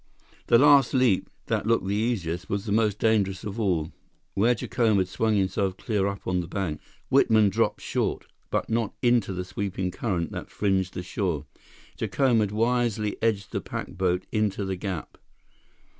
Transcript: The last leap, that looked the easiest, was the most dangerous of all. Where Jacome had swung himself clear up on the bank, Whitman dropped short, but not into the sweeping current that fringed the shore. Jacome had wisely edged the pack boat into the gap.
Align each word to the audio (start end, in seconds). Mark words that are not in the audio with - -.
The 0.47 0.57
last 0.57 0.95
leap, 0.95 1.29
that 1.45 1.67
looked 1.67 1.85
the 1.85 1.93
easiest, 1.93 2.49
was 2.49 2.65
the 2.65 2.71
most 2.71 2.97
dangerous 2.97 3.43
of 3.43 3.59
all. 3.59 3.91
Where 4.33 4.55
Jacome 4.55 4.97
had 4.97 5.07
swung 5.07 5.35
himself 5.37 5.77
clear 5.77 6.07
up 6.07 6.25
on 6.25 6.39
the 6.39 6.47
bank, 6.47 6.81
Whitman 7.09 7.49
dropped 7.49 7.81
short, 7.81 8.25
but 8.49 8.67
not 8.67 8.95
into 9.03 9.31
the 9.31 9.45
sweeping 9.45 9.91
current 9.91 10.31
that 10.31 10.49
fringed 10.49 10.95
the 10.95 11.03
shore. 11.03 11.45
Jacome 11.99 12.39
had 12.39 12.51
wisely 12.51 13.15
edged 13.21 13.51
the 13.51 13.61
pack 13.61 13.89
boat 13.89 14.25
into 14.31 14.65
the 14.65 14.75
gap. 14.75 15.19